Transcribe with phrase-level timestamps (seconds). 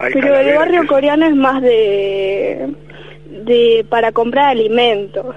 [0.00, 2.72] Hay Pero el barrio que- coreano es más de,
[3.26, 5.34] de para comprar alimentos.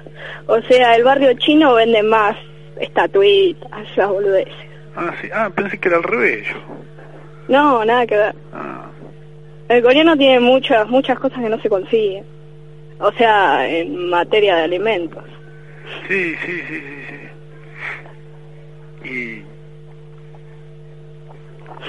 [0.48, 2.36] O sea, el barrio chino vende más
[2.80, 4.54] estatuitas, esas boludeces.
[4.96, 5.30] Ah, sí.
[5.34, 6.48] Ah, pensé que era al revés.
[7.48, 8.36] No, nada que ver.
[8.54, 8.90] Ah,
[9.70, 12.26] El coreano tiene muchas, muchas cosas que no se consiguen.
[13.00, 15.24] O sea, en materia de alimentos.
[16.08, 17.30] sí, sí, sí, sí,
[19.04, 19.10] sí.
[19.10, 19.51] Y...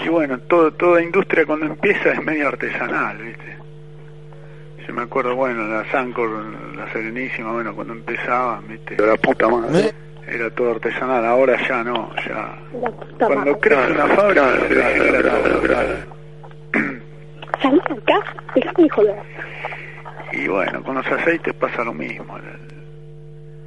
[0.04, 3.56] Y bueno, todo, toda industria cuando empieza es medio artesanal, ¿viste?
[4.86, 6.28] Yo me acuerdo, bueno, la Sancor,
[6.76, 8.96] la Serenísima, bueno, cuando empezaban, ¿viste?
[9.04, 9.92] La puta madre.
[10.26, 12.56] Era todo artesanal, ahora ya no, ya...
[12.80, 13.60] La puta Cuando madre.
[13.60, 14.74] crece una fábrica, se.
[17.60, 19.16] Salí de acá, de joder.
[20.32, 22.38] Y bueno, con los aceites pasa lo mismo.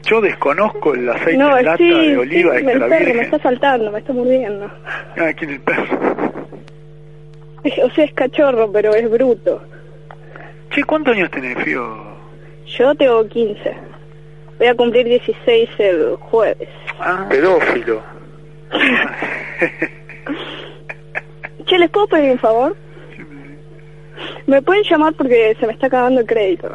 [0.04, 3.22] Yo desconozco el aceite No, en lata sí, de oliva sí, el extra perro me
[3.22, 4.72] está saltando, me está mordiendo.
[5.18, 6.15] Ah, ¿quién es el perro?
[7.66, 9.62] Es- O sea, es cachorro, pero es bruto.
[10.70, 12.16] Che, ¿cuántos años tenés, Fío?
[12.66, 13.76] Yo tengo 15.
[14.58, 16.70] Voy a cumplir 16 el jueves.
[17.00, 18.02] Ah, Pedófilo.
[21.66, 22.76] Che, ¿les puedo pedir un favor?
[24.46, 26.68] Me pueden llamar porque se me está acabando el crédito.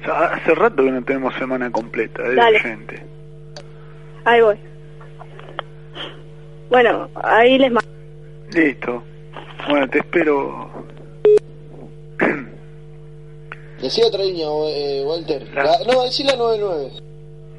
[0.00, 3.02] O sea, hace rato que no tenemos semana completa de oyente.
[4.24, 4.58] Ahí voy.
[6.70, 7.88] Bueno, ahí les mando.
[8.52, 9.02] Listo.
[9.68, 10.70] Bueno, te espero.
[13.80, 15.46] Decía otra línea, eh, Walter.
[15.54, 16.90] La- La- no, decí la 99.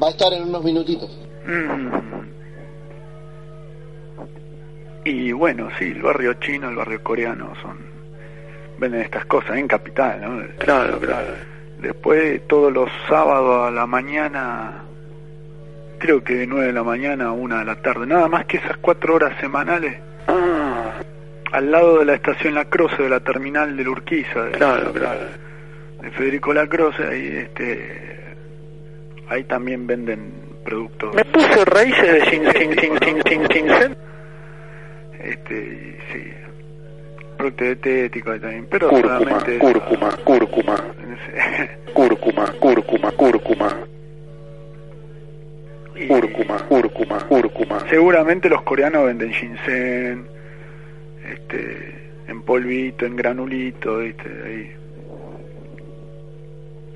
[0.01, 1.09] Va a estar en unos minutitos.
[1.45, 1.89] Mm.
[5.05, 7.77] Y bueno, sí, el barrio chino, el barrio coreano son
[8.77, 10.43] venden estas cosas en capital, ¿no?
[10.59, 11.27] Claro, claro.
[11.79, 14.83] Después todos los sábados a la mañana,
[15.99, 18.57] creo que de 9 de la mañana a 1 de la tarde, nada más que
[18.57, 19.97] esas cuatro horas semanales,
[20.27, 20.93] Ah,
[21.51, 25.19] al lado de la estación La Croce, de la terminal de Urquiza, de, claro, claro.
[26.01, 28.19] de Federico La Croce, ahí, este,
[29.29, 30.33] ahí también venden
[30.65, 31.13] productos.
[31.13, 33.97] Me puse raíces de sin, sin, sin, sin, sin, sin, sin-
[35.19, 36.33] Este, sí,
[37.35, 40.75] productos dietéticos también, pero Cúrcuma, cúrcuma, cúrcuma,
[41.93, 43.77] cúrcuma, cúrcuma, cúrcuma,
[45.95, 47.89] Y cúrcuma, cúrcuma, cúrcuma.
[47.89, 50.27] Seguramente los coreanos venden ginseng,
[51.31, 54.29] este, en polvito, en granulito, ¿viste?
[54.45, 54.71] Ahí.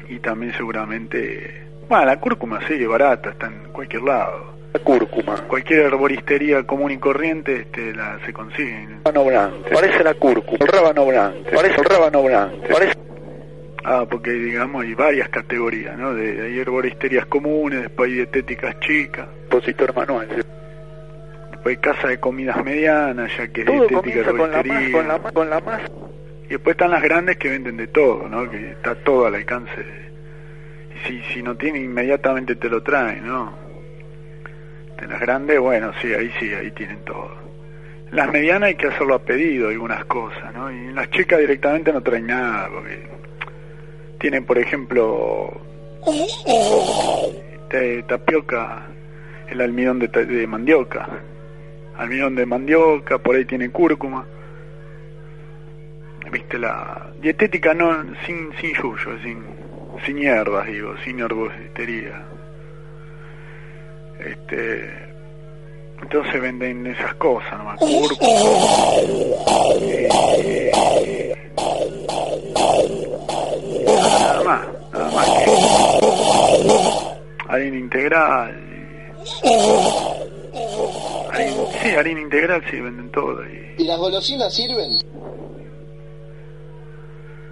[0.09, 1.67] Y también seguramente...
[1.87, 4.58] Bueno, la cúrcuma sí, es barata, está en cualquier lado.
[4.83, 5.35] Cúrcuma.
[5.47, 8.87] Cualquier herboristería común y corriente este, la, se consigue.
[9.03, 9.69] Rábano blanco.
[9.73, 10.57] Parece la cúrcuma.
[10.61, 11.49] El rábano blanco.
[11.53, 12.57] Parece el rábano blanco.
[12.71, 12.93] Parece
[13.83, 16.13] Ah, porque digamos hay varias categorías, ¿no?
[16.13, 20.27] De, hay herboristerias comunes, después hay dietéticas chicas, expositor manual.
[20.27, 24.65] después hay casa de comidas medianas, ya que es Todo dietética comienza con la más,
[24.65, 24.91] herboristería.
[24.97, 25.81] con la más, con la más.
[26.45, 28.49] Y después están las grandes que venden de todo, ¿no?
[28.49, 29.75] Que está todo al alcance.
[29.77, 30.09] de-
[31.07, 33.68] Si, si no tiene, inmediatamente te lo traen, ¿no?
[34.99, 37.31] De las grandes, bueno, sí, ahí sí, ahí tienen todo.
[38.11, 40.71] Las medianas hay que hacerlo a pedido, algunas cosas, ¿no?
[40.71, 43.07] Y las chicas directamente no traen nada, porque
[44.19, 45.51] tienen, por ejemplo,
[47.69, 48.87] te- tapioca,
[49.49, 51.07] el almidón de, de mandioca.
[51.97, 54.25] Almidón de mandioca, por ahí tiene cúrcuma
[56.31, 59.43] viste la dietética no sin sin yuyo sin
[60.05, 62.21] sin hierbas digo sin herboristería
[64.19, 64.93] este
[66.01, 68.29] entonces venden esas cosas nomás cúrcuma
[69.81, 70.69] eh,
[73.85, 74.61] nada más
[74.93, 75.51] nada más que
[77.47, 78.55] harina integral
[81.31, 84.91] harina, sí harina integral sí venden todo y ¿Y las golosinas sirven?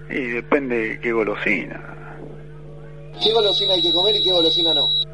[0.10, 1.82] Y depende de qué golosina.
[3.24, 5.07] ¿Qué golosina hay que comer y qué golosina no?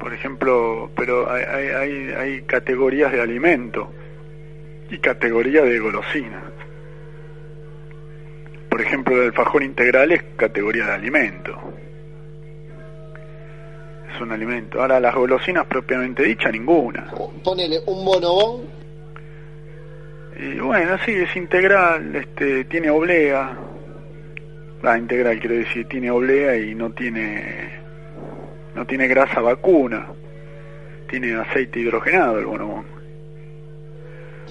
[0.00, 3.92] Por ejemplo, pero hay, hay, hay, categorías de alimento
[4.90, 6.42] y categorías de golosina.
[8.70, 11.54] Por ejemplo, el alfajor integral es categoría de alimento.
[14.14, 14.80] Es un alimento.
[14.80, 17.12] Ahora, las golosinas propiamente dicha, ninguna.
[17.44, 18.62] Ponele un bonobón.
[20.34, 23.54] Y bueno, sí, es integral, este, tiene oblea.
[24.82, 27.79] La integral quiero decir, tiene oblea y no tiene
[28.74, 30.06] no tiene grasa vacuna.
[31.08, 32.84] Tiene aceite hidrogenado el bonobón.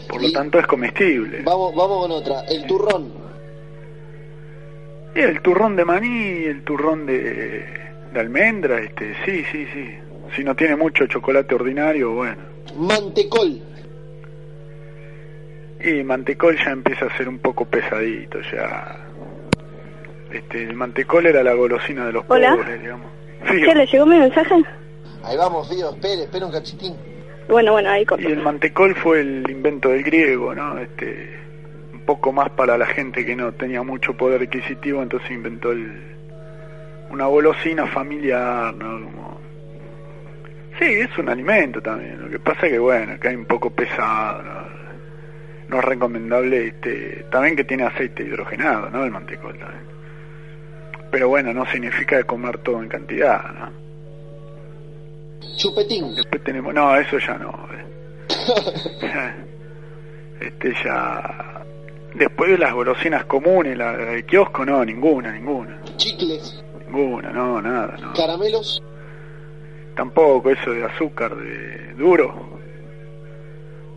[0.07, 1.41] Por lo Y- tanto es comestible.
[1.43, 2.41] Vamos, vamos con otra.
[2.49, 3.13] El turrón.
[5.13, 7.65] Sí, el turrón de maní, el turrón de,
[8.13, 9.95] de almendra, este, sí, sí, sí.
[10.35, 12.37] Si no tiene mucho chocolate ordinario, bueno.
[12.77, 13.61] Mantecol.
[15.81, 18.97] Y mantecol ya empieza a ser un poco pesadito, ya.
[20.31, 22.55] Este, el mantecol era la golosina de los Hola.
[22.55, 23.07] pobres, digamos.
[23.47, 24.55] Sí, ¿Qué le llegó mi mensaje?
[25.23, 26.95] Ahí vamos, Fío, espere, espere un cachitín.
[27.47, 28.27] Bueno, bueno, ahí corto.
[28.27, 30.77] y el mantecol fue el invento del griego, ¿no?
[30.77, 31.35] Este,
[31.93, 35.99] un poco más para la gente que no tenía mucho poder adquisitivo, entonces inventó el,
[37.09, 39.03] una golosina familiar, ¿no?
[39.03, 39.39] Como...
[40.77, 42.21] Sí, es un alimento también.
[42.21, 44.69] Lo que pasa es que, bueno, cae un poco pesado, ¿no?
[45.69, 49.03] No es recomendable, este, también que tiene aceite hidrogenado, ¿no?
[49.03, 49.83] El mantecol también.
[51.11, 53.71] Pero bueno, no significa comer todo en cantidad, ¿no?
[55.57, 56.15] Chupetín.
[56.15, 57.53] Después tenemos, no, eso ya no.
[60.41, 61.63] este ya.
[62.13, 65.81] Después de las golosinas comunes, la, la de kiosco, no, ninguna, ninguna.
[65.97, 66.63] Chicles.
[66.87, 68.13] Ninguna, no, nada, no.
[68.13, 68.81] Caramelos.
[69.95, 72.59] Tampoco eso de azúcar de duro.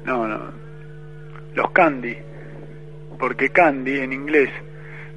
[0.05, 0.53] No, no.
[1.55, 2.17] Los candy.
[3.19, 4.50] Porque candy en inglés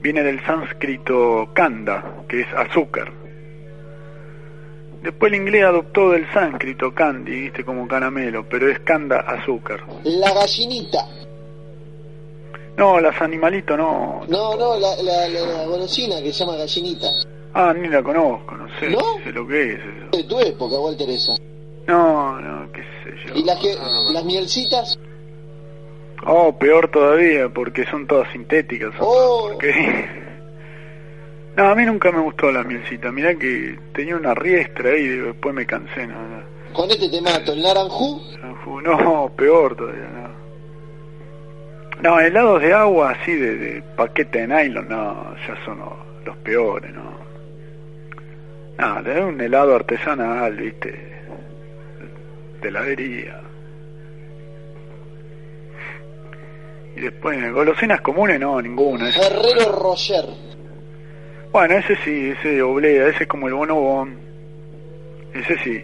[0.06, 3.12] viene del sánscrito kanda, que es azúcar.
[5.02, 9.84] Después el inglés adoptó del sánscrito candy, viste, como caramelo, pero es kanda azúcar.
[10.04, 11.08] La gallinita.
[12.78, 14.22] No, las animalitos no.
[14.28, 17.08] No, no, la, la, la, golosina que se llama gallinita.
[17.56, 19.00] Ah, ni la conozco, no sé, ¿No?
[19.24, 20.18] sé lo que es eso.
[20.18, 21.34] De tu época, Walter, esa.
[21.88, 23.34] No, no, qué sé yo.
[23.34, 24.12] Y las que, No, no.
[24.12, 25.00] las mielcitas.
[26.24, 28.92] Oh, peor todavía, porque son todas sintéticas.
[28.96, 29.58] son Oh.
[29.60, 29.76] todas.
[31.58, 33.14] No, a mí nunca me gustó la mielcita.
[33.14, 36.06] Mirá que tenía una riestra ahí y después me cansé.
[36.06, 36.44] No, no.
[36.74, 37.54] Con este te mato.
[37.54, 38.22] El naranjú.
[38.84, 40.36] No, peor todavía, no.
[42.02, 45.94] No, helados de agua así de, de paquete de nylon, no, ya son los,
[46.26, 47.16] los peores, no.
[48.78, 50.92] No, tener un helado artesanal, viste,
[52.62, 53.40] de heladería.
[56.96, 59.10] Y después, golosinas comunes, no, ninguna.
[59.10, 60.26] Herrero Roger.
[61.52, 64.20] Bueno, ese sí, ese oblea, ese es como el bonobón.
[65.34, 65.82] Ese sí.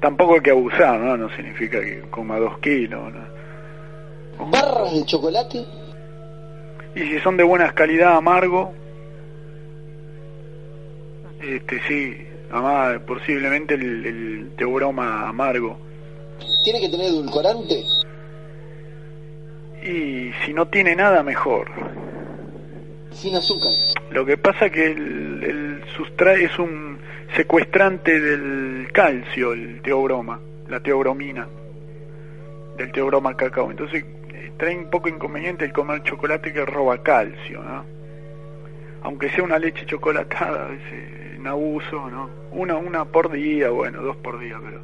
[0.00, 1.16] Tampoco hay que abusar, ¿no?
[1.16, 4.50] No significa que coma dos kilos, ¿no?
[4.50, 5.64] Barras de chocolate.
[6.94, 8.72] Y si son de buena calidad, amargo,
[11.40, 12.16] este sí,
[12.50, 15.78] además posiblemente el, el teobroma amargo.
[16.64, 17.84] Tiene que tener edulcorante.
[19.88, 21.68] Y si no tiene nada, mejor.
[23.10, 23.72] Sin azúcar.
[24.10, 26.98] Lo que pasa que el, el sustrae es un
[27.36, 31.48] secuestrante del calcio, el teobroma, la teobromina,
[32.76, 33.70] del teobroma cacao.
[33.70, 37.84] Entonces eh, trae un poco inconveniente el comer chocolate que roba calcio, ¿no?
[39.02, 42.28] Aunque sea una leche chocolatada, a veces en abuso, ¿no?
[42.52, 44.82] Una, una por día, bueno, dos por día, pero...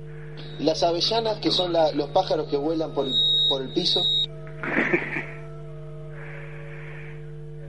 [0.59, 3.13] Las avellanas, que son la- los pájaros que vuelan por el,
[3.49, 4.01] por el piso.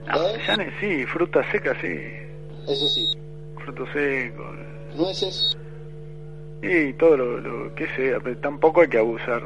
[0.08, 1.98] Avellanes, sí, fruta seca, sí,
[2.68, 3.12] Eso sí.
[3.64, 4.56] frutos secos,
[4.94, 5.58] Nueces.
[6.62, 9.42] y todo lo, lo que sea, pero tampoco hay que abusar.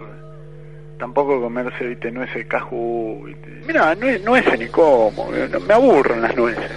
[0.98, 3.24] Tampoco comerse, viste, nueces cajú.
[3.66, 6.70] Mira, nueces, nueces ni como, eh, me aburren las nueces.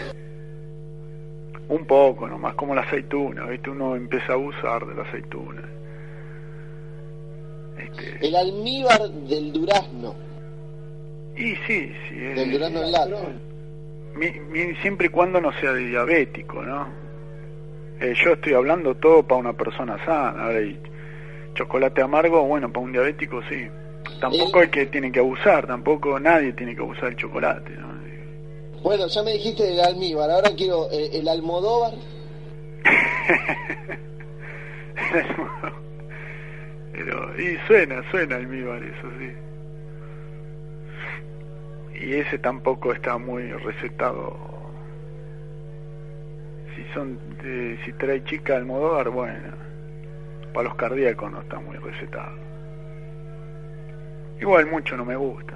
[1.68, 5.62] Un poco nomás, como la aceituna, viste, uno empieza a abusar de la aceituna.
[7.77, 10.15] Este, El almíbar del durazno.
[11.38, 12.82] Y sí, sí, es- Del durazno.
[14.16, 16.88] Mi- mi- siempre y cuando no sea diabético, ¿no?
[18.00, 20.44] Eh, yo estoy hablando todo para una persona sana.
[20.46, 20.80] Ahora, y
[21.56, 23.68] chocolate amargo, bueno, para un diabético sí.
[24.20, 27.94] Tampoco El- hay que tiene que abusar, tampoco nadie tiene que abusar del chocolate, ¿no?
[28.84, 30.30] Bueno, ya me dijiste del almíbar.
[30.30, 31.94] Ahora quiero eh, el almodóvar.
[36.92, 39.32] Pero, y suena, suena almíbar eso, sí.
[42.03, 44.38] Y ese tampoco está muy recetado.
[46.75, 49.51] Si son, de- si trae chica almodóvar, bueno,
[50.53, 52.36] para los cardíacos no está muy recetado.
[54.41, 55.53] Igual mucho no me gusta.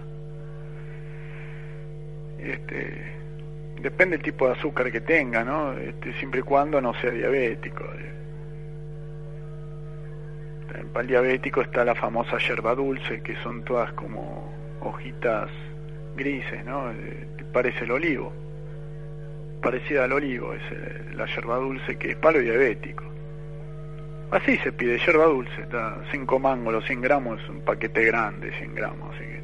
[2.39, 3.11] Este,
[3.81, 5.73] depende del tipo de azúcar que tenga, ¿no?
[5.73, 7.83] Este, siempre y cuando no sea diabético.
[7.83, 8.13] eh.
[10.93, 15.49] Para el diabético está la famosa yerba dulce, que son todas como hojitas
[16.17, 16.91] grises, ¿no?
[16.91, 18.33] Eh, Parece el olivo.
[19.61, 23.03] Parecida al olivo es eh, la yerba dulce, que es palo diabético.
[24.29, 28.51] Así se pide, yerba dulce, está 5 mangos, los 100 gramos es un paquete grande,
[28.51, 29.37] 100 gramos, así que...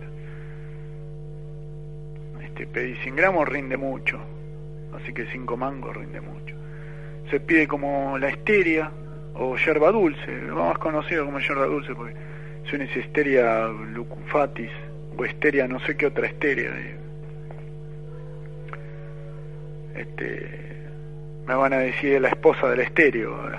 [2.45, 4.19] Este, pedí 100 gramos rinde mucho.
[4.95, 6.55] así que cinco mangos rinde mucho.
[7.31, 8.91] Se pide como la histeria
[9.33, 12.13] o yerba dulce, más conocido como yerba dulce porque
[12.69, 14.69] si uno dice histeria lucufatis
[15.17, 16.69] o histeria no sé qué otra histeria.
[16.69, 16.95] eh.
[19.95, 20.49] Este,
[21.47, 23.37] me van a decir la esposa del estéreo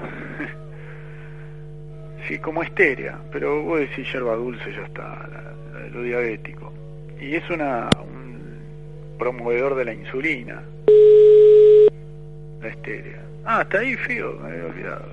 [2.29, 6.73] sí, como histeria, pero vos decís yerba dulce ya está, la- la lo diabético.
[7.21, 8.59] Y es una un
[9.19, 10.63] promovedor de la insulina,
[12.61, 13.21] la histeria.
[13.45, 15.07] Ah, está ahí, fío, me había olvidado.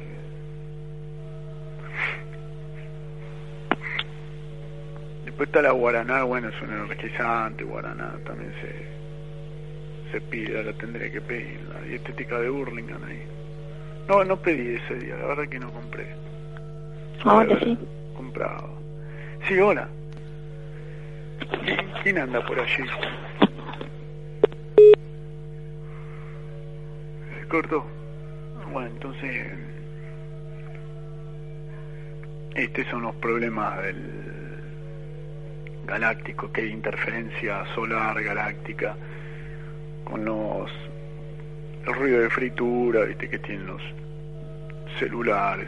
[5.32, 11.10] Después está la guaraná, bueno, es un energizante, guaraná, también se, se pide, la tendré
[11.10, 13.24] que pedir, la dietética de Burlingame ahí.
[14.10, 16.08] No, no pedí ese día, la verdad que no compré.
[17.24, 17.78] Ahora Debe sí.
[18.16, 18.78] Comprado.
[19.48, 19.88] Sí, hola.
[21.64, 22.84] ¿Quién- ¿Quién anda por allí?
[27.40, 27.86] Se cortó.
[28.74, 29.48] Bueno, entonces...
[32.54, 34.41] Estos son los problemas del
[35.86, 38.96] galáctico, que hay interferencia solar galáctica
[40.04, 40.72] con los
[41.86, 43.82] el ruido de fritura, viste que tienen los
[45.00, 45.68] celulares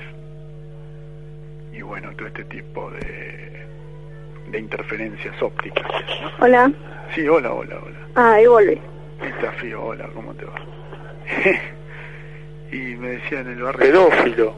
[1.71, 3.65] y bueno, todo este tipo de
[4.47, 5.85] de interferencias ópticas.
[6.21, 6.45] ¿no?
[6.45, 6.71] Hola.
[7.15, 7.99] Sí, hola, hola, hola.
[8.15, 8.79] Ah, ahí volví.
[9.21, 10.55] Está frío, hola, ¿cómo te va?
[12.71, 13.79] y me decía en el barrio...
[13.79, 14.57] Pedófilo,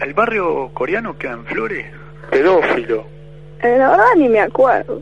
[0.00, 1.86] ¿El barrio coreano queda en Flores?
[2.30, 3.06] pedófilo.
[3.62, 5.00] Eh, la verdad ni me acuerdo.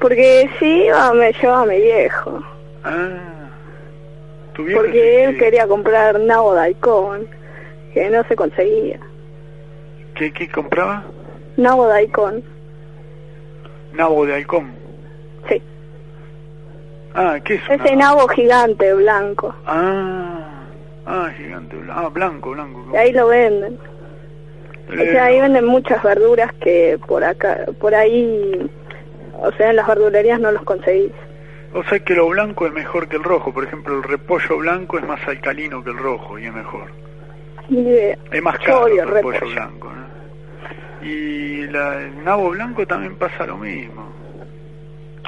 [0.00, 2.42] Porque sí iba, me llevaba mi viejo.
[2.84, 3.48] Ah,
[4.54, 7.26] tu viejo Porque sí él que- quería comprar nabo daikon,
[7.94, 8.98] que no se conseguía.
[10.14, 11.04] ¿Qué, qué compraba?
[11.56, 12.42] Nabo daikon,
[13.92, 14.72] Nabo de halcón.
[15.48, 15.62] sí.
[17.14, 19.54] Ah, ¿qué es Ese nabo gigante blanco.
[19.64, 20.66] Ah,
[21.06, 21.76] ah, gigante.
[21.76, 22.84] bla- Ah, blanco, blanco.
[22.92, 23.78] Y ahí lo venden.
[24.88, 28.70] O sea, ahí venden muchas verduras que por acá, por ahí,
[29.38, 31.12] o sea, en las verdulerías no los conseguís.
[31.74, 33.52] O sea que lo blanco es mejor que el rojo.
[33.52, 36.90] Por ejemplo, el repollo blanco es más alcalino que el rojo y es mejor.
[37.68, 38.16] Idea.
[38.30, 39.52] Es más caro el repollo repollo.
[39.54, 39.92] blanco.
[39.92, 41.06] ¿no?
[41.06, 44.08] Y la, el nabo blanco también pasa lo mismo.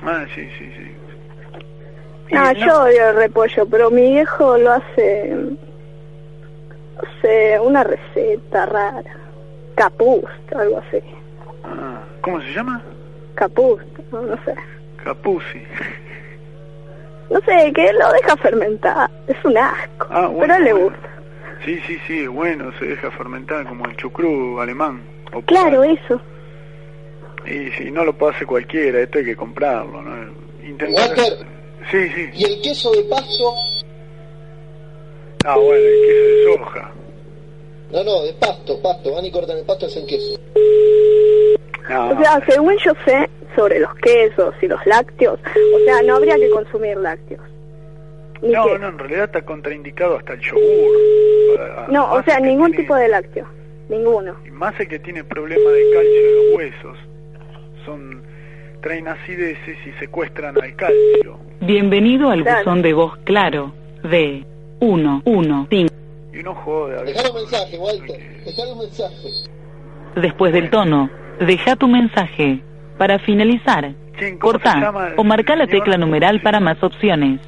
[0.02, 0.94] Ah, sí, sí, sí.
[2.32, 5.34] Ah, no- yo odio el repollo, pero mi viejo lo hace,
[7.20, 9.02] sé, una receta rara.
[9.78, 10.98] Capust, algo así.
[11.64, 12.82] ah, ¿Cómo se llama?
[13.34, 14.54] Capust, no, no sé.
[15.04, 15.62] Capusi.
[17.30, 19.08] No sé, que lo deja fermentar.
[19.28, 20.06] Es un asco.
[20.10, 20.88] Ah, bueno, pero a él le bueno.
[20.90, 21.08] gusta.
[21.64, 25.02] Sí, sí, sí, es bueno, se deja fermentar como el chucrú alemán.
[25.32, 26.20] o Claro, eso.
[27.46, 30.32] Y si no lo puede hacer cualquiera, esto hay que comprarlo, ¿no?
[30.66, 31.08] Intentar...
[31.08, 31.46] Walter.
[31.90, 32.30] Sí, sí.
[32.34, 33.54] Y el queso de pasto,
[35.44, 36.92] Ah, bueno, el queso de soja.
[37.92, 40.38] No, no, de pasto, pasto, van y cortan el pasto y hacen queso.
[41.88, 45.38] No, O sea, según yo sé sobre los quesos y los lácteos,
[45.74, 47.40] o sea, no habría que consumir lácteos.
[48.42, 48.78] Ni no, queso.
[48.78, 51.60] no, en realidad está contraindicado hasta el yogur.
[51.60, 53.46] A- No, o sea, ningún tiene- tipo de lácteo.
[53.88, 54.36] Ninguno.
[54.46, 56.98] y Más el que tiene problema de calcio en los huesos.
[57.86, 58.22] Son,
[58.82, 61.38] traen acideces y secuestran al calcio.
[61.60, 62.58] Bienvenido al Claro.
[62.58, 64.44] buzón de voz claro de
[64.80, 65.88] 115.
[66.32, 67.04] Y uno jode.
[67.04, 69.28] Dejá un mensaje, Walter, dejá un mensaje.
[70.16, 72.62] Después del tono, deja tu mensaje.
[72.98, 77.40] Para finalizar, Chin, ¿cómo se corta o marca la tecla numeral para más opciones.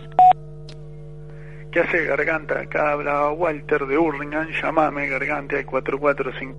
[1.72, 2.60] ¿Qué hace Garganta?
[2.60, 4.48] Acá habla Walter de Hurlingham.
[4.50, 6.56] Llamame, Garganta, al 445.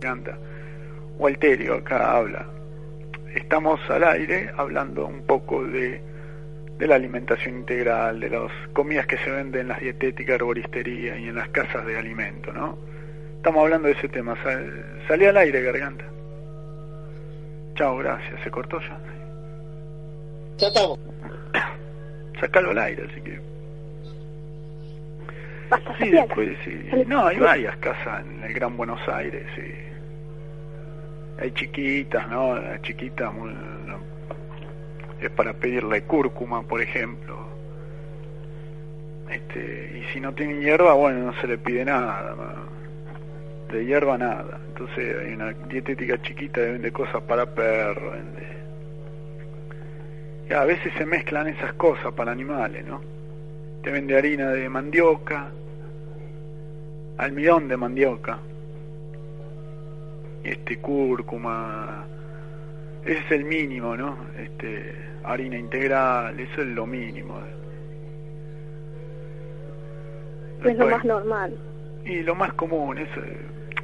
[0.00, 0.38] Garganta.
[1.18, 2.46] Walterio, acá habla.
[3.34, 6.02] Estamos al aire hablando un poco de,
[6.80, 11.28] de la alimentación integral, de las comidas que se venden en las dietéticas, herboristería y
[11.28, 12.78] en las casas de alimento, ¿no?
[13.36, 14.34] Estamos hablando de ese tema.
[14.42, 16.04] Sal, salí al aire, Garganta.
[17.74, 18.40] Chao, gracias.
[18.42, 18.98] ¿Se cortó ya?
[20.56, 20.98] Ya estamos.
[22.40, 23.40] Sacalo al aire, así que...
[25.68, 26.90] Basta, Sí, después sí.
[27.06, 29.62] No, hay varias casas en el Gran Buenos Aires, sí.
[31.38, 32.58] Hay chiquitas, ¿no?
[32.58, 33.54] Las chiquitas muy-
[35.20, 37.48] es para pedirle cúrcuma, por ejemplo.
[39.30, 42.34] Este, y si no tienen hierba, bueno, no se le pide nada,
[43.70, 44.60] de hierba nada.
[44.68, 48.46] Entonces hay una dietética chiquita que vende cosas para perros, vende.
[50.48, 53.00] Y a veces se mezclan esas cosas para animales, ¿no?
[53.82, 55.50] Te vende harina de mandioca,
[57.18, 58.38] almidón de mandioca,
[60.42, 62.06] este cúrcuma,
[63.04, 64.16] ese es el mínimo, ¿no?
[64.38, 67.38] Este, harina integral, eso es lo mínimo.
[70.58, 71.58] Es lo Después- más normal.
[72.04, 73.38] Y lo más común, eso, eh,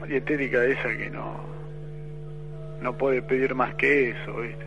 [0.08, 1.44] dietética esa que no
[2.82, 4.66] no puede pedir más que eso, ¿viste?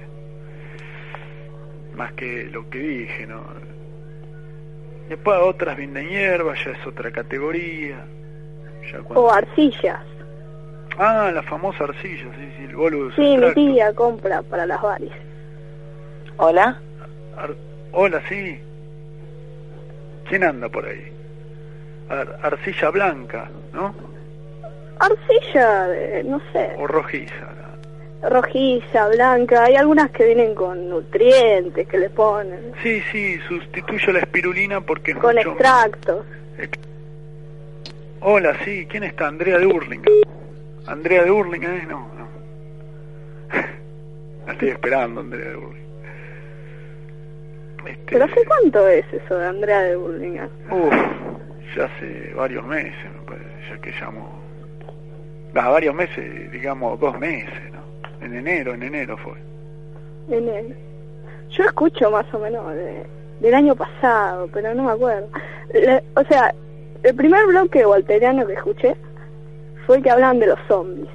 [1.95, 3.43] Más que lo que dije, ¿no?
[5.07, 8.03] Después otras vienen de hierba, ya es otra categoría.
[8.91, 10.01] Ya cuando- O arcillas.
[11.01, 15.15] Ah, la famosa arcilla, sí, sí, el bolus Sí, mi tía compra para las varices.
[16.37, 16.77] Hola.
[17.37, 17.55] Ar-
[17.93, 18.59] Hola, sí.
[20.27, 21.11] ¿Quién anda por ahí?
[22.09, 23.95] Ar- arcilla blanca, ¿no?
[24.99, 27.47] Arcilla, de, no sé, O rojiza.
[28.21, 29.63] rojiza, blanca.
[29.63, 32.73] Hay algunas que vienen con nutrientes que le ponen.
[32.83, 36.25] Sí, sí, sustituyo la espirulina porque es Con mucho- extractos.
[38.19, 39.29] Hola, sí, ¿quién está?
[39.29, 40.09] Andrea de Urlinga.
[40.87, 41.85] Andrea de Urlinga, ¿eh?
[41.87, 42.27] No, no.
[44.47, 45.79] La estoy esperando, Andrea de Urlinga.
[47.85, 50.49] Este, ¿Pero hace cuánto es eso de Andrea de Burlingame?
[50.69, 50.93] Uf,
[51.75, 54.39] ya hace varios meses, me parece, ya que llamo...
[55.55, 57.79] Ah, varios meses, digamos dos meses, ¿no?
[58.25, 59.33] En enero, en enero fue.
[60.29, 60.75] En él.
[61.51, 63.05] Yo escucho más o menos de-
[63.39, 65.27] del año pasado, pero no me acuerdo.
[65.73, 66.53] Le- o sea,
[67.03, 68.95] el primer bloque walteriano que escuché
[69.89, 71.09] fue que hablaban de los zombies,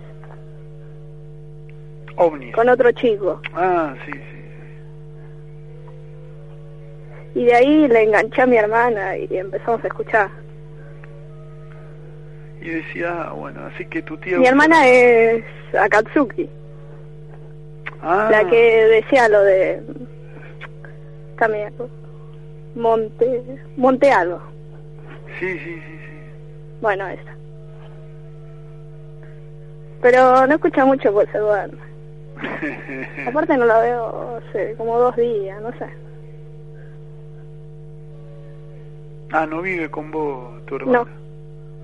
[2.16, 2.52] OVNIs.
[2.56, 3.40] con otro chico.
[3.52, 4.18] Ah, sí, sí.
[7.32, 7.38] sí.
[7.38, 10.28] Y de ahí le enganché a mi hermana y empezamos a escuchar.
[12.60, 14.38] Y decía, ah, bueno, así que tu tía...
[14.38, 15.44] Mi hermana es
[15.80, 16.50] Akatsuki,
[18.02, 19.84] Ah, la que decía lo de...
[21.38, 21.72] También,
[22.74, 23.40] Monte...
[23.76, 24.42] Monte algo.
[25.38, 26.18] Sí, sí, sí, sí.
[26.80, 27.33] Bueno, esa.
[30.04, 31.78] Pero no escucha mucho porque se duerme.
[33.26, 35.86] Aparte no la veo hace como dos días, no sé.
[39.32, 40.98] ah, no vive con vos tu hermana.
[40.98, 41.06] No.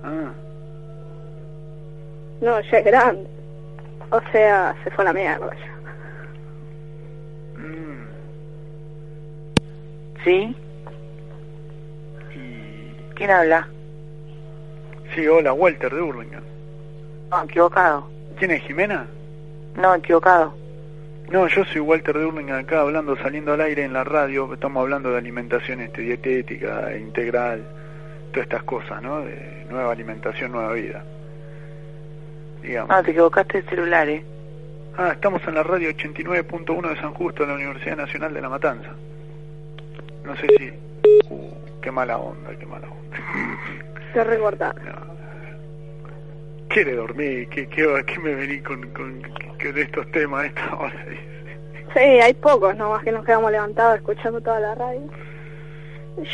[0.03, 0.33] Ah,
[2.41, 3.27] No, ya es grande.
[4.11, 7.59] O sea, se fue a la mierda ya.
[7.59, 8.07] mm,
[10.23, 10.55] ¿Sí?
[12.35, 12.95] y...
[13.15, 13.67] ¿Quién habla?
[15.15, 16.39] Sí, hola, Walter de Urlinga.
[17.31, 18.11] No, equivocado.
[18.41, 19.05] ¿Quién es, Jimena?
[19.75, 20.55] No, equivocado.
[21.29, 24.81] No, yo soy Walter de Urlinga acá hablando, saliendo al aire en la radio, estamos
[24.81, 27.63] hablando de alimentación este, dietética, integral,
[28.31, 29.21] todas estas cosas, ¿no?
[29.21, 31.03] De nueva alimentación, nueva vida.
[32.63, 32.89] Digamos.
[32.89, 34.25] No, te equivocaste de celular, ¿eh?
[34.97, 38.49] Ah, estamos en la radio 89.1 de San Justo, de la Universidad Nacional de La
[38.49, 38.89] Matanza.
[40.25, 40.73] No sé si...
[41.29, 43.17] Uh, qué mala onda, qué mala onda.
[44.15, 44.73] Te recortar.
[44.83, 45.11] No.
[46.73, 51.05] Quiere dormir, ¿qué, qué, qué me vení con, con, con estos temas a esta hora?
[51.93, 55.01] Sí, hay pocos nomás que nos quedamos levantados escuchando toda la radio.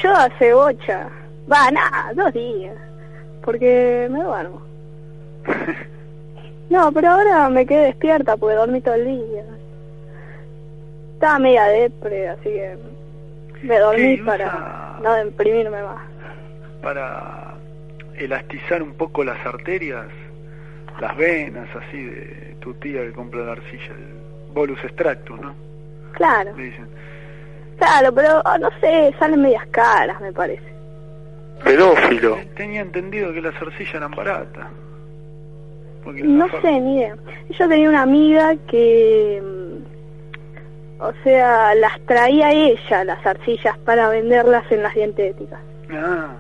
[0.02, 1.10] Yo hace bocha.
[1.52, 2.76] Va, nada, dos días.
[3.44, 4.62] Porque me duermo.
[6.70, 9.44] No, pero ahora me quedé despierta porque dormí todo el día.
[11.14, 12.78] Estaba media depre, así que
[13.64, 16.02] me dormí para no deprimirme más.
[16.82, 17.54] Para
[18.18, 20.08] elastizar un poco las arterias,
[21.00, 25.56] las venas, así, de tu tía que compra la arcilla, el bolus extractus, ¿no?
[26.14, 26.88] Claro, Le dicen.
[27.78, 30.64] claro, pero oh, no sé, salen medias caras, me parece.
[31.64, 32.38] Pedófilo.
[32.56, 34.68] Tenía entendido que las arcillas eran baratas.
[36.06, 37.18] No sé, ni idea.
[37.50, 44.64] Yo tenía una amiga que, mm, o sea, las traía ella, las arcillas, para venderlas
[44.72, 45.60] en las dietéticas.
[45.92, 46.36] Ah,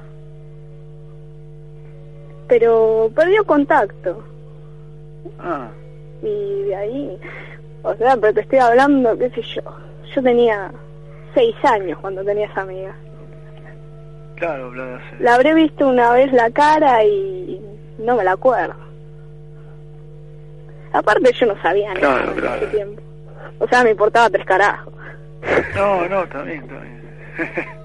[2.47, 4.23] Pero perdió contacto.
[5.39, 5.69] Ah,
[6.21, 7.17] Y de ahí,
[7.83, 9.61] o sea, pero te estoy hablando, qué sé yo.
[10.15, 10.71] Yo tenía
[11.33, 12.95] seis años cuando tenía esa amiga.
[14.35, 14.73] claro,
[15.19, 17.59] la habré visto una vez la cara y
[17.99, 18.75] no me la acuerdo.
[20.93, 22.55] Aparte yo no sabía nada Claro, en claro.
[22.57, 23.01] ese tiempo.
[23.59, 24.93] O sea, me importaba tres carajos.
[25.75, 26.63] No, no, está bien.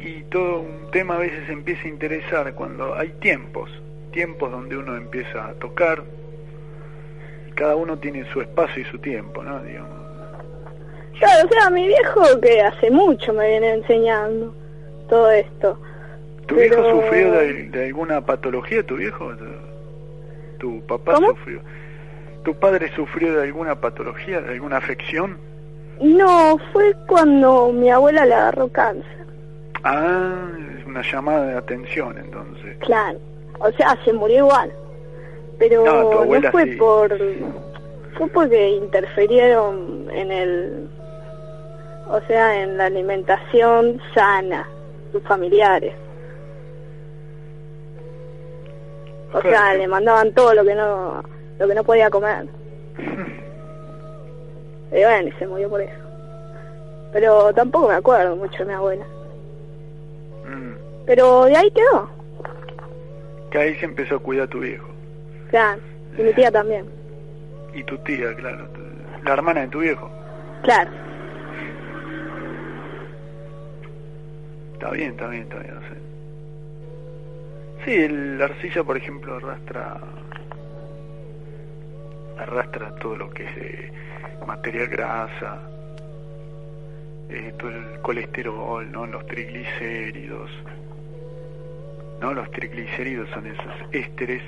[0.00, 3.70] y todo un tema a veces empieza a interesar cuando hay tiempos,
[4.10, 6.02] tiempos donde uno empieza a tocar
[7.48, 9.62] y cada uno tiene su espacio y su tiempo, ¿no?
[9.62, 9.98] Digamos.
[11.18, 14.54] Claro, o sea, mi viejo que hace mucho me viene enseñando
[15.08, 15.78] todo esto.
[16.46, 19.32] ¿Tu Pero- viejo sufrió de, de alguna patología, tu viejo?
[20.58, 21.28] ¿Tu papá ¿Cómo?
[21.30, 21.60] sufrió?
[22.44, 25.36] ¿Tu padre sufrió de alguna patología, de alguna afección?
[26.00, 29.26] No, fue cuando mi abuela le agarró cáncer.
[29.84, 32.78] Ah, es una llamada de atención entonces.
[32.78, 33.18] Claro.
[33.60, 34.72] O sea, se murió igual.
[35.58, 36.76] Pero No, fue sí.
[36.76, 37.16] por
[38.16, 40.88] fue porque interfirieron en el,
[42.08, 44.66] o sea, en la alimentación sana,
[45.12, 45.94] sus familiares.
[49.32, 51.22] O sea, le mandaban todo lo que no,
[51.58, 52.46] lo que no podía comer.
[54.92, 55.94] Y bueno, y se murió por eso.
[57.12, 59.04] Pero tampoco me acuerdo mucho de mi abuela.
[60.44, 60.72] Mm.
[61.06, 62.08] Pero de ahí quedó.
[63.50, 64.88] Que ahí se empezó a cuidar a tu viejo.
[65.50, 65.80] Claro.
[66.16, 66.86] Y mi tía también.
[67.74, 68.68] Y tu tía, claro.
[69.24, 70.10] La hermana de tu viejo.
[70.62, 70.90] Claro.
[74.74, 75.74] Está bien, está bien, está bien.
[75.74, 76.10] no sé.
[77.84, 80.00] Sí, el la arcilla, por ejemplo, arrastra
[82.38, 83.92] arrastra todo lo que es eh,
[84.46, 85.58] materia grasa,
[87.28, 89.06] eh, todo el colesterol, ¿no?
[89.06, 90.50] Los triglicéridos.
[92.20, 92.34] ¿No?
[92.34, 94.42] Los triglicéridos son esos ésteres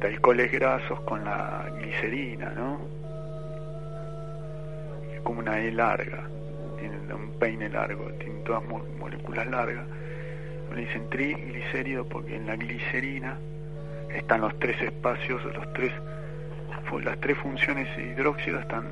[0.00, 2.80] de alcoholes grasos con la glicerina, ¿no?
[5.14, 6.24] Es como una E larga,
[6.78, 9.86] tienen un peine largo, tienen todas mo- moléculas largas.
[10.74, 13.38] Le dicen triglicérido porque en la glicerina
[14.12, 15.92] están los tres espacios, los tres,
[17.04, 18.84] las tres funciones hidróxido están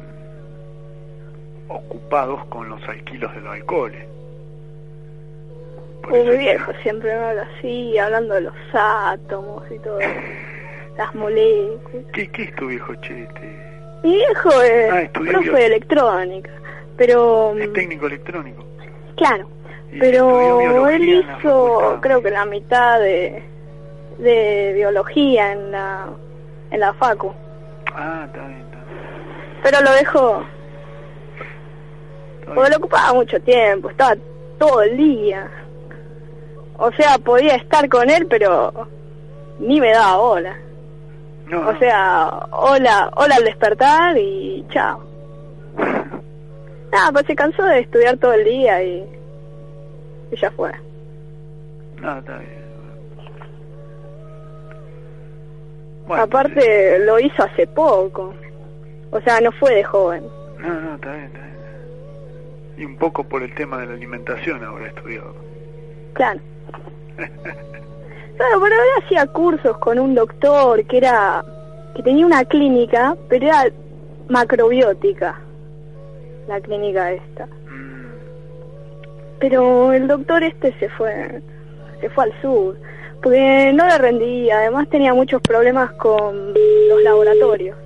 [1.69, 4.07] ocupados con los alquilos de los alcoholes.
[6.09, 9.99] Como mi viejo siempre me habla así, hablando de los átomos y todo.
[10.99, 12.05] las moléculas.
[12.13, 13.23] ¿Qué, qué es tu viejo che?
[13.25, 16.51] Este, Mi viejo es Ah, profe bio- de electrónica.
[16.97, 18.65] Pero, es técnico electrónico.
[19.17, 19.49] claro.
[19.99, 23.45] Pero él hizo, creo que la mitad de,
[24.19, 26.07] de biología en la,
[26.73, 27.33] en la facu.
[27.95, 29.61] Ah, está bien, está bien.
[29.63, 30.45] Pero lo dejó,
[32.55, 34.17] porque le ocupaba mucho tiempo, estaba
[34.59, 35.49] todo el día.
[36.79, 38.89] O sea, podía estar con él, pero
[39.61, 40.57] ni me daba bola.
[41.47, 41.79] No, O no.
[41.79, 45.03] sea, hola, hola al despertar y chao.
[46.93, 49.05] Nada, pues se cansó de estudiar todo el día y,
[50.31, 50.71] y ya fue.
[52.01, 52.65] No, está bien.
[56.07, 58.35] Bueno, Aparte lo hizo hace poco.
[59.11, 60.25] O sea, no fue de joven.
[60.59, 61.55] No, no, está bien, está bien.
[62.79, 65.35] Y un poco por el tema de la alimentación ahora estudiado.
[66.15, 66.41] Claro.
[67.17, 71.45] Claro, pero él hacía cursos con un doctor que era
[71.95, 73.67] que tenía una clínica, pero era
[74.29, 75.41] macrobiótica.
[76.49, 77.47] La clínica esta.
[77.47, 78.11] Mm,
[79.39, 81.41] Pero el doctor este se fue
[82.01, 82.77] se fue al sur
[83.23, 87.77] porque no le rendía, además tenía muchos problemas con los laboratorios.